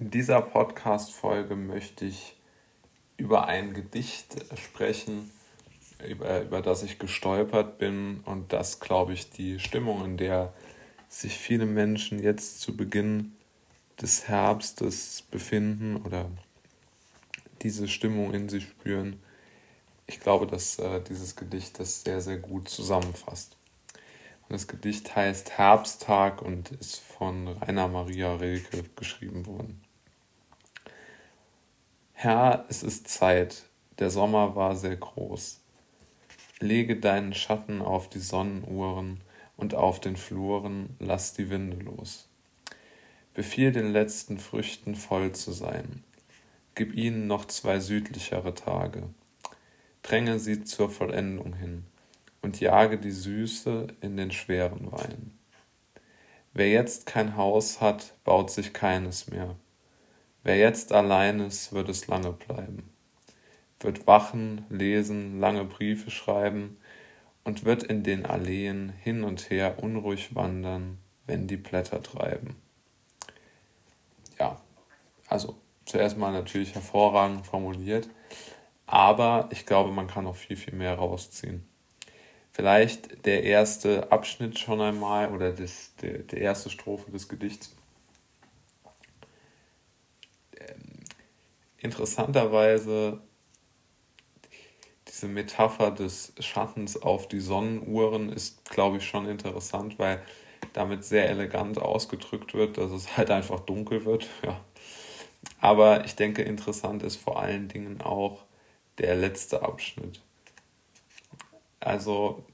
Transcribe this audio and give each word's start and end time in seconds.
In 0.00 0.10
dieser 0.10 0.42
Podcast-Folge 0.42 1.54
möchte 1.54 2.04
ich 2.04 2.34
über 3.16 3.46
ein 3.46 3.74
Gedicht 3.74 4.44
sprechen, 4.58 5.30
über, 6.04 6.42
über 6.42 6.62
das 6.62 6.82
ich 6.82 6.98
gestolpert 6.98 7.78
bin 7.78 8.18
und 8.24 8.52
das, 8.52 8.80
glaube 8.80 9.12
ich, 9.12 9.30
die 9.30 9.60
Stimmung, 9.60 10.04
in 10.04 10.16
der 10.16 10.52
sich 11.08 11.38
viele 11.38 11.64
Menschen 11.64 12.20
jetzt 12.20 12.60
zu 12.60 12.76
Beginn 12.76 13.36
des 14.02 14.26
Herbstes 14.26 15.22
befinden 15.30 15.94
oder 15.98 16.28
diese 17.62 17.86
Stimmung 17.86 18.34
in 18.34 18.48
sich 18.48 18.64
spüren. 18.64 19.22
Ich 20.08 20.18
glaube, 20.18 20.48
dass 20.48 20.80
äh, 20.80 21.02
dieses 21.02 21.36
Gedicht 21.36 21.78
das 21.78 22.02
sehr, 22.02 22.20
sehr 22.20 22.38
gut 22.38 22.68
zusammenfasst. 22.68 23.56
Und 24.48 24.54
das 24.54 24.66
Gedicht 24.66 25.14
heißt 25.14 25.56
Herbsttag 25.56 26.42
und 26.42 26.72
ist 26.72 26.98
von 26.98 27.46
Rainer 27.46 27.86
Maria 27.86 28.34
Rilke 28.34 28.82
geschrieben 28.96 29.46
worden. 29.46 29.83
Herr, 32.24 32.64
es 32.70 32.82
ist 32.82 33.06
Zeit, 33.06 33.64
der 33.98 34.08
Sommer 34.08 34.56
war 34.56 34.76
sehr 34.76 34.96
groß. 34.96 35.60
Lege 36.58 36.96
deinen 36.96 37.34
Schatten 37.34 37.82
auf 37.82 38.08
die 38.08 38.18
Sonnenuhren 38.18 39.20
und 39.58 39.74
auf 39.74 40.00
den 40.00 40.16
Fluren 40.16 40.96
lass 40.98 41.34
die 41.34 41.50
Winde 41.50 41.76
los. 41.84 42.30
Befiehl 43.34 43.72
den 43.72 43.92
letzten 43.92 44.38
Früchten 44.38 44.94
voll 44.94 45.32
zu 45.32 45.52
sein. 45.52 46.02
Gib 46.74 46.94
ihnen 46.94 47.26
noch 47.26 47.44
zwei 47.44 47.78
südlichere 47.78 48.54
Tage. 48.54 49.02
Dränge 50.00 50.38
sie 50.38 50.64
zur 50.64 50.88
Vollendung 50.88 51.52
hin 51.52 51.84
und 52.40 52.58
jage 52.58 52.96
die 52.96 53.12
Süße 53.12 53.88
in 54.00 54.16
den 54.16 54.30
schweren 54.30 54.90
Wein. 54.90 55.38
Wer 56.54 56.70
jetzt 56.70 57.04
kein 57.04 57.36
Haus 57.36 57.82
hat, 57.82 58.14
baut 58.24 58.50
sich 58.50 58.72
keines 58.72 59.28
mehr. 59.28 59.56
Wer 60.44 60.58
jetzt 60.58 60.92
allein 60.92 61.40
ist, 61.40 61.72
wird 61.72 61.88
es 61.88 62.06
lange 62.06 62.30
bleiben, 62.32 62.92
wird 63.80 64.06
wachen, 64.06 64.66
lesen, 64.68 65.40
lange 65.40 65.64
Briefe 65.64 66.10
schreiben 66.10 66.76
und 67.44 67.64
wird 67.64 67.82
in 67.82 68.02
den 68.02 68.26
Alleen 68.26 68.90
hin 68.90 69.24
und 69.24 69.48
her 69.48 69.82
unruhig 69.82 70.34
wandern, 70.34 70.98
wenn 71.26 71.46
die 71.46 71.56
Blätter 71.56 72.02
treiben. 72.02 72.56
Ja, 74.38 74.60
also 75.28 75.56
zuerst 75.86 76.18
mal 76.18 76.32
natürlich 76.32 76.74
hervorragend 76.74 77.46
formuliert, 77.46 78.10
aber 78.84 79.48
ich 79.50 79.64
glaube, 79.64 79.92
man 79.92 80.08
kann 80.08 80.24
noch 80.24 80.36
viel, 80.36 80.58
viel 80.58 80.74
mehr 80.74 80.96
rausziehen. 80.96 81.66
Vielleicht 82.52 83.24
der 83.24 83.44
erste 83.44 84.12
Abschnitt 84.12 84.58
schon 84.58 84.82
einmal 84.82 85.32
oder 85.32 85.52
das, 85.52 85.94
der, 86.02 86.18
der 86.18 86.42
erste 86.42 86.68
Strophe 86.68 87.10
des 87.10 87.30
Gedichts 87.30 87.74
interessanterweise 91.84 93.20
diese 95.06 95.28
Metapher 95.28 95.90
des 95.90 96.32
Schattens 96.40 97.00
auf 97.00 97.28
die 97.28 97.40
Sonnenuhren 97.40 98.32
ist, 98.32 98.68
glaube 98.70 98.96
ich, 98.96 99.06
schon 99.06 99.28
interessant, 99.28 99.98
weil 99.98 100.22
damit 100.72 101.04
sehr 101.04 101.28
elegant 101.28 101.78
ausgedrückt 101.78 102.54
wird, 102.54 102.78
dass 102.78 102.90
es 102.90 103.16
halt 103.16 103.30
einfach 103.30 103.60
dunkel 103.60 104.04
wird. 104.04 104.26
Ja. 104.44 104.60
Aber 105.60 106.06
ich 106.06 106.16
denke, 106.16 106.40
interessant 106.40 107.02
ist 107.02 107.16
vor 107.16 107.38
allen 107.38 107.68
Dingen 107.68 108.00
auch 108.00 108.44
der 108.96 109.14
letzte 109.14 109.62
Abschnitt. 109.62 110.22
Also 111.80 112.46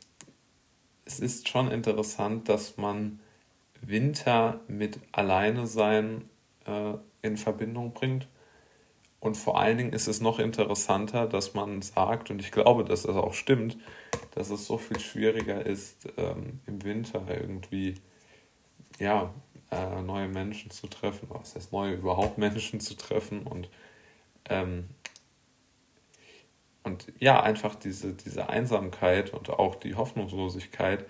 es 1.04 1.20
ist 1.20 1.48
schon 1.48 1.70
interessant, 1.70 2.48
dass 2.48 2.76
man 2.76 3.20
Winter 3.80 4.60
mit 4.66 4.98
Alleine 5.12 5.68
sein 5.68 6.28
äh, 6.66 6.94
in 7.22 7.36
Verbindung 7.36 7.92
bringt 7.92 8.26
und 9.20 9.36
vor 9.36 9.60
allen 9.60 9.76
Dingen 9.76 9.92
ist 9.92 10.08
es 10.08 10.22
noch 10.22 10.38
interessanter, 10.38 11.26
dass 11.26 11.52
man 11.52 11.82
sagt, 11.82 12.30
und 12.30 12.40
ich 12.40 12.50
glaube, 12.50 12.84
dass 12.84 13.02
das 13.02 13.16
auch 13.16 13.34
stimmt, 13.34 13.76
dass 14.34 14.48
es 14.48 14.66
so 14.66 14.78
viel 14.78 14.98
schwieriger 14.98 15.64
ist, 15.64 16.08
ähm, 16.16 16.60
im 16.66 16.82
Winter 16.82 17.22
irgendwie 17.28 17.96
ja, 18.98 19.34
äh, 19.70 20.00
neue 20.02 20.28
Menschen 20.28 20.70
zu 20.70 20.86
treffen, 20.86 21.28
was 21.30 21.54
heißt 21.54 21.72
neue 21.72 21.94
überhaupt 21.94 22.38
Menschen 22.38 22.80
zu 22.80 22.96
treffen 22.96 23.46
und, 23.46 23.68
ähm, 24.48 24.88
und 26.82 27.12
ja, 27.18 27.42
einfach 27.42 27.74
diese, 27.74 28.14
diese 28.14 28.48
Einsamkeit 28.48 29.34
und 29.34 29.50
auch 29.50 29.74
die 29.74 29.96
Hoffnungslosigkeit 29.96 31.04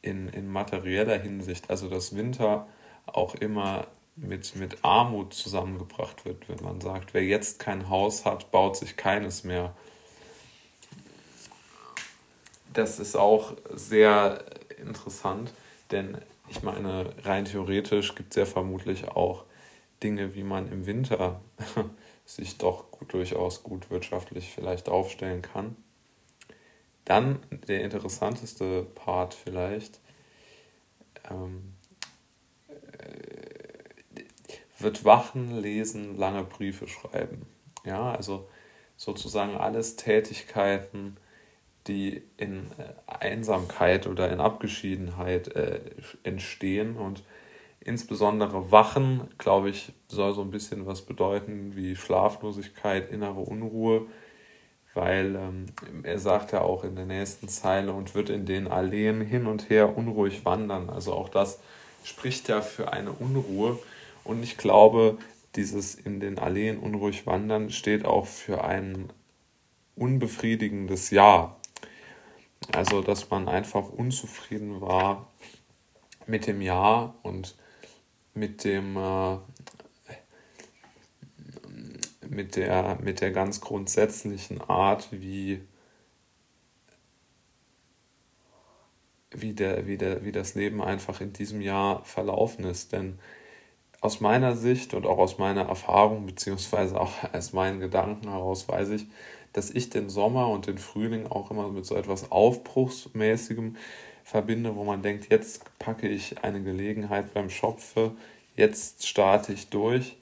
in, 0.00 0.28
in 0.28 0.48
materieller 0.48 1.18
Hinsicht, 1.18 1.68
also 1.68 1.90
dass 1.90 2.16
Winter 2.16 2.66
auch 3.06 3.34
immer 3.34 3.86
mit, 4.20 4.54
mit 4.56 4.84
Armut 4.84 5.34
zusammengebracht 5.34 6.24
wird, 6.24 6.48
wenn 6.48 6.62
man 6.64 6.80
sagt, 6.80 7.14
wer 7.14 7.24
jetzt 7.24 7.58
kein 7.58 7.88
Haus 7.88 8.24
hat, 8.24 8.50
baut 8.50 8.76
sich 8.76 8.96
keines 8.96 9.44
mehr. 9.44 9.74
Das 12.72 13.00
ist 13.00 13.16
auch 13.16 13.54
sehr 13.74 14.44
interessant, 14.78 15.52
denn 15.90 16.18
ich 16.48 16.62
meine, 16.62 17.14
rein 17.24 17.44
theoretisch 17.44 18.14
gibt 18.14 18.30
es 18.30 18.36
ja 18.36 18.46
vermutlich 18.46 19.08
auch 19.08 19.44
Dinge, 20.02 20.34
wie 20.34 20.42
man 20.42 20.70
im 20.70 20.86
Winter 20.86 21.40
sich 22.24 22.58
doch 22.58 22.90
gut, 22.90 23.12
durchaus 23.12 23.62
gut 23.62 23.90
wirtschaftlich 23.90 24.52
vielleicht 24.52 24.88
aufstellen 24.88 25.42
kann. 25.42 25.76
Dann 27.04 27.40
der 27.66 27.82
interessanteste 27.82 28.86
Part 28.94 29.34
vielleicht. 29.34 30.00
Ähm, 31.28 31.74
wird 34.82 35.04
wachen, 35.04 35.60
lesen, 35.60 36.16
lange 36.16 36.44
Briefe 36.44 36.88
schreiben. 36.88 37.46
Ja, 37.84 38.12
also 38.12 38.48
sozusagen 38.96 39.56
alles 39.56 39.96
Tätigkeiten, 39.96 41.16
die 41.86 42.22
in 42.36 42.66
äh, 42.78 42.92
Einsamkeit 43.06 44.06
oder 44.06 44.30
in 44.30 44.40
Abgeschiedenheit 44.40 45.48
äh, 45.56 45.80
entstehen 46.22 46.96
und 46.96 47.22
insbesondere 47.80 48.70
Wachen, 48.70 49.28
glaube 49.38 49.70
ich, 49.70 49.92
soll 50.08 50.34
so 50.34 50.42
ein 50.42 50.50
bisschen 50.50 50.86
was 50.86 51.02
bedeuten 51.02 51.74
wie 51.74 51.96
Schlaflosigkeit, 51.96 53.10
innere 53.10 53.40
Unruhe, 53.40 54.06
weil 54.92 55.36
ähm, 55.36 55.66
er 56.02 56.18
sagt 56.18 56.52
ja 56.52 56.60
auch 56.60 56.84
in 56.84 56.96
der 56.96 57.06
nächsten 57.06 57.48
Zeile 57.48 57.92
und 57.92 58.14
wird 58.14 58.28
in 58.28 58.44
den 58.44 58.68
Alleen 58.68 59.22
hin 59.22 59.46
und 59.46 59.70
her 59.70 59.96
unruhig 59.96 60.44
wandern. 60.44 60.90
Also 60.90 61.14
auch 61.14 61.30
das 61.30 61.60
spricht 62.04 62.48
ja 62.48 62.60
für 62.60 62.92
eine 62.92 63.12
Unruhe 63.12 63.78
und 64.24 64.42
ich 64.42 64.56
glaube, 64.56 65.18
dieses 65.56 65.94
in 65.94 66.20
den 66.20 66.38
Alleen 66.38 66.78
unruhig 66.78 67.26
wandern 67.26 67.70
steht 67.70 68.04
auch 68.04 68.26
für 68.26 68.64
ein 68.64 69.12
unbefriedigendes 69.96 71.10
Ja. 71.10 71.56
Also, 72.72 73.02
dass 73.02 73.30
man 73.30 73.48
einfach 73.48 73.88
unzufrieden 73.88 74.80
war 74.80 75.30
mit 76.26 76.46
dem 76.46 76.60
Ja 76.60 77.14
und 77.22 77.56
mit 78.34 78.64
dem 78.64 78.96
äh, 78.96 79.38
mit 82.28 82.56
der 82.56 82.98
mit 83.02 83.20
der 83.20 83.32
ganz 83.32 83.60
grundsätzlichen 83.60 84.60
Art, 84.60 85.08
wie 85.10 85.60
wie 89.32 89.52
der 89.52 89.86
wie 89.86 89.96
der 89.96 90.24
wie 90.24 90.32
das 90.32 90.54
Leben 90.54 90.80
einfach 90.82 91.20
in 91.20 91.32
diesem 91.32 91.60
Jahr 91.60 92.04
verlaufen 92.04 92.64
ist, 92.64 92.92
denn 92.92 93.18
aus 94.00 94.20
meiner 94.20 94.56
Sicht 94.56 94.94
und 94.94 95.06
auch 95.06 95.18
aus 95.18 95.38
meiner 95.38 95.62
Erfahrung, 95.62 96.26
beziehungsweise 96.26 97.00
auch 97.00 97.12
aus 97.32 97.52
meinen 97.52 97.80
Gedanken 97.80 98.28
heraus, 98.28 98.68
weiß 98.68 98.90
ich, 98.90 99.06
dass 99.52 99.70
ich 99.70 99.90
den 99.90 100.08
Sommer 100.08 100.48
und 100.48 100.66
den 100.66 100.78
Frühling 100.78 101.26
auch 101.26 101.50
immer 101.50 101.68
mit 101.68 101.84
so 101.84 101.96
etwas 101.96 102.30
Aufbruchsmäßigem 102.30 103.76
verbinde, 104.24 104.76
wo 104.76 104.84
man 104.84 105.02
denkt, 105.02 105.30
jetzt 105.30 105.64
packe 105.78 106.08
ich 106.08 106.42
eine 106.44 106.62
Gelegenheit 106.62 107.34
beim 107.34 107.50
Schopfe, 107.50 108.12
jetzt 108.54 109.06
starte 109.06 109.52
ich 109.52 109.68
durch 109.68 110.16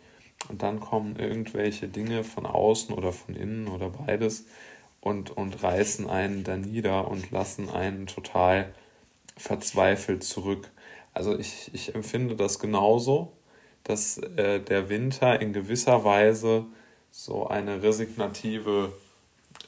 und 0.49 0.63
dann 0.63 0.81
kommen 0.81 1.17
irgendwelche 1.17 1.89
Dinge 1.89 2.25
von 2.25 2.47
außen 2.47 2.95
oder 2.95 3.13
von 3.13 3.35
innen 3.35 3.69
oder 3.69 3.91
beides 3.91 4.47
und, 5.01 5.31
und 5.37 5.63
reißen 5.63 6.09
einen 6.09 6.43
da 6.45 6.57
nieder 6.57 7.09
und 7.09 7.31
lassen 7.31 7.69
einen 7.69 8.07
total 8.07 8.73
verzweifelt 9.37 10.25
zurück. 10.25 10.71
Also 11.13 11.39
ich, 11.39 11.71
ich 11.75 11.95
empfinde 11.95 12.35
das 12.35 12.59
genauso 12.59 13.33
dass 13.89 14.19
äh, 14.19 14.61
der 14.61 14.89
Winter 14.89 15.41
in 15.41 15.53
gewisser 15.53 16.05
Weise 16.05 16.67
so 17.11 17.47
eine 17.47 17.83
resignative 17.83 18.93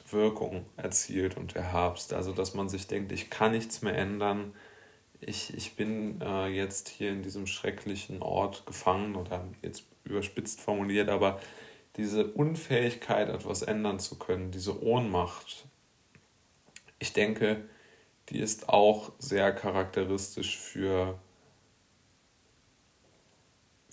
Wirkung 0.09 0.65
erzielt 0.77 1.37
und 1.37 1.55
der 1.55 1.73
Herbst. 1.73 2.13
Also 2.13 2.31
dass 2.31 2.53
man 2.53 2.69
sich 2.69 2.87
denkt, 2.87 3.11
ich 3.11 3.29
kann 3.29 3.51
nichts 3.51 3.81
mehr 3.81 3.97
ändern, 3.97 4.53
ich, 5.19 5.55
ich 5.55 5.75
bin 5.75 6.19
äh, 6.21 6.47
jetzt 6.47 6.89
hier 6.89 7.11
in 7.11 7.21
diesem 7.21 7.45
schrecklichen 7.45 8.21
Ort 8.21 8.65
gefangen 8.65 9.15
oder 9.15 9.45
jetzt 9.61 9.83
überspitzt 10.03 10.61
formuliert, 10.61 11.09
aber 11.09 11.39
diese 11.97 12.25
Unfähigkeit, 12.25 13.29
etwas 13.29 13.61
ändern 13.61 13.99
zu 13.99 14.17
können, 14.17 14.51
diese 14.51 14.83
Ohnmacht, 14.83 15.65
ich 16.97 17.13
denke, 17.13 17.63
die 18.29 18.39
ist 18.39 18.69
auch 18.69 19.11
sehr 19.19 19.51
charakteristisch 19.51 20.57
für 20.57 21.19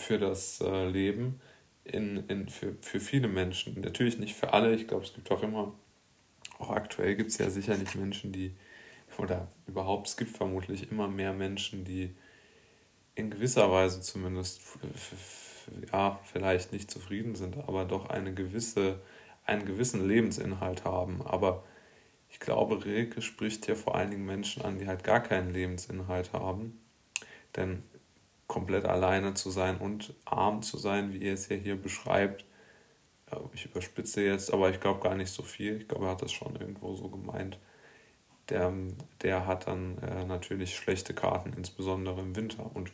für 0.08 0.19
das 0.19 0.62
äh, 0.62 0.88
Leben. 0.88 1.40
in, 1.84 2.26
in, 2.28 2.49
für, 2.49 2.75
für 2.81 2.99
viele 2.99 3.28
Menschen. 3.28 3.81
Natürlich 3.81 4.19
nicht 4.19 4.34
für 4.34 4.52
alle. 4.55 4.75
Ich 4.75 4.88
glaube, 4.88 5.05
es 5.05 5.14
gibt 5.14 5.31
auch 5.31 5.43
immer, 5.43 5.75
auch 6.58 6.70
aktuell 6.70 7.14
gibt 7.14 7.31
es 7.31 7.38
ja 7.38 7.50
sicherlich 7.50 7.94
Menschen, 7.94 8.32
die, 8.32 8.55
oder 9.19 9.49
überhaupt, 9.66 10.08
es 10.08 10.16
gibt 10.16 10.37
vermutlich 10.37 10.90
immer 10.90 11.08
mehr 11.08 11.32
Menschen, 11.32 11.84
die 11.84 12.14
in 13.14 13.31
gewisser 13.31 13.70
Weise 13.70 14.00
zumindest, 14.00 14.60
ja, 15.93 16.19
vielleicht 16.25 16.72
nicht 16.72 16.90
zufrieden 16.90 17.34
sind, 17.34 17.56
aber 17.69 17.84
doch 17.84 18.08
eine 18.08 18.32
gewisse, 18.32 19.00
einen 19.44 19.66
gewissen 19.66 20.06
Lebensinhalt 20.06 20.84
haben. 20.84 21.20
Aber 21.22 21.64
ich 22.31 22.40
glaube, 22.40 22.84
Rilke 22.84 23.20
spricht 23.20 23.66
hier 23.66 23.76
vor 23.76 23.94
allen 23.94 24.11
Dingen 24.11 24.26
Menschen 24.26 24.62
an, 24.62 24.78
die 24.78 24.87
halt 24.87 25.04
gar 25.04 25.22
keinen 25.22 25.52
Lebensinhalt 25.52 26.32
haben. 26.32 26.81
Denn 27.56 27.82
komplett 28.58 28.87
alleine 28.87 29.34
zu 29.34 29.50
sein 29.50 29.78
und 29.78 30.14
arm 30.25 30.62
zu 30.62 30.78
sein, 30.78 31.12
wie 31.12 31.22
er 31.22 31.34
es 31.34 31.49
ja 31.49 31.55
hier 31.55 31.81
beschreibt. 31.81 32.44
Ich 33.52 33.66
überspitze 33.66 34.22
jetzt, 34.22 34.52
aber 34.52 34.69
ich 34.70 34.81
glaube 34.81 35.00
gar 35.00 35.14
nicht 35.14 35.31
so 35.31 35.44
viel. 35.44 35.76
Ich 35.81 35.87
glaube, 35.87 36.06
er 36.06 36.10
hat 36.12 36.22
das 36.22 36.32
schon 36.32 36.56
irgendwo 36.56 36.96
so 36.96 37.08
gemeint. 37.08 37.60
Der, 38.49 38.72
der 39.22 39.46
hat 39.46 39.69
dann 39.69 39.99
äh, 39.99 40.25
natürlich 40.25 40.75
schlechte 40.75 41.14
Karten, 41.14 41.52
insbesondere 41.52 42.20
im 42.20 42.34
Winter. 42.34 42.69
Und 42.75 42.90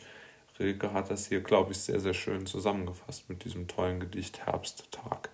Rilke 0.59 0.93
hat 0.93 1.11
das 1.11 1.29
hier, 1.29 1.41
glaube 1.41 1.73
ich, 1.73 1.79
sehr, 1.79 2.01
sehr 2.01 2.15
schön 2.15 2.45
zusammengefasst 2.45 3.31
mit 3.31 3.45
diesem 3.45 3.67
tollen 3.67 4.01
Gedicht 4.01 4.45
Herbsttag. 4.45 5.31